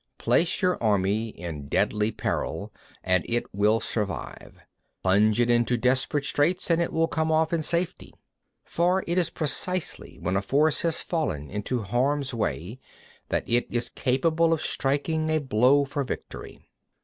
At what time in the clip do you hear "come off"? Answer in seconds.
7.07-7.53